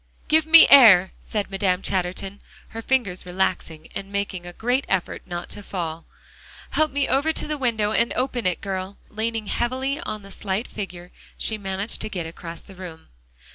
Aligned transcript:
"Give 0.27 0.47
me 0.47 0.65
air," 0.71 1.11
said 1.23 1.51
Madame 1.51 1.83
Chatterton, 1.83 2.41
her 2.69 2.81
fingers 2.81 3.23
relaxing, 3.23 3.87
and 3.93 4.11
making 4.11 4.47
a 4.47 4.53
great 4.53 4.83
effort 4.89 5.21
not 5.27 5.47
to 5.49 5.61
fall. 5.61 6.07
"Help 6.71 6.89
me 6.89 7.07
over 7.07 7.31
to 7.31 7.45
the 7.47 7.55
window, 7.55 7.91
and 7.91 8.11
open 8.13 8.47
it, 8.47 8.61
girl" 8.61 8.97
and 9.09 9.17
leaning 9.19 9.45
heavily 9.45 9.99
on 9.99 10.23
the 10.23 10.31
slight 10.31 10.67
figure, 10.67 11.11
she 11.37 11.59
managed 11.59 12.01
to 12.01 12.09
get 12.09 12.25
across 12.25 12.61
the 12.61 12.73
room. 12.73 13.09